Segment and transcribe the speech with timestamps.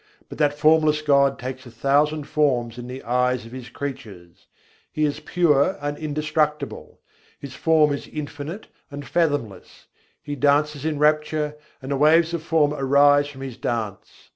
[0.29, 4.47] But that formless God takes a thousand forms in the eyes of His creatures:
[4.91, 6.99] He is pure and indestructible,
[7.39, 9.85] His form is infinite and fathomless,
[10.19, 14.29] He dances in rapture, and waves of form arise from His dance.